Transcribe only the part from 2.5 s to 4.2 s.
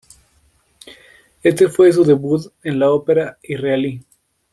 en la ópera israelí.